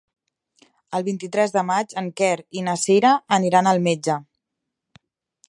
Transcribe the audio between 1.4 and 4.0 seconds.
de maig en Quer i na Cira aniran al